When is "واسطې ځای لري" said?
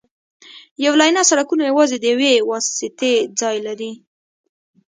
2.49-3.91